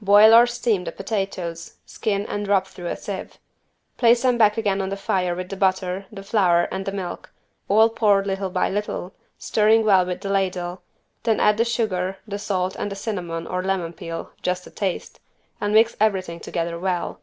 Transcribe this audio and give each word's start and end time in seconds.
Boil 0.00 0.32
or 0.32 0.46
steam 0.46 0.84
the 0.84 0.92
potatoes, 0.92 1.74
skin 1.84 2.24
and 2.24 2.48
rub 2.48 2.64
through 2.66 2.86
a 2.86 2.96
sieve. 2.96 3.36
Place 3.98 4.22
them 4.22 4.38
back 4.38 4.56
again 4.56 4.80
on 4.80 4.88
the 4.88 4.96
fire 4.96 5.34
with 5.34 5.50
the 5.50 5.58
butter, 5.58 6.06
the 6.10 6.22
flour 6.22 6.66
and 6.72 6.86
the 6.86 6.90
milk, 6.92 7.30
all 7.68 7.90
poured 7.90 8.26
little 8.26 8.48
by 8.48 8.70
little, 8.70 9.12
stirring 9.36 9.84
well 9.84 10.06
with 10.06 10.22
the 10.22 10.30
ladle, 10.30 10.80
then 11.24 11.38
add 11.38 11.58
the 11.58 11.66
sugar, 11.66 12.16
the 12.26 12.38
salt 12.38 12.76
and 12.76 12.90
the 12.90 12.96
cinnamon 12.96 13.46
or 13.46 13.62
lemon 13.62 13.92
peel 13.92 14.30
(just 14.40 14.66
a 14.66 14.70
taste) 14.70 15.20
and 15.60 15.74
mix 15.74 15.94
everything 16.00 16.40
together 16.40 16.78
well. 16.78 17.20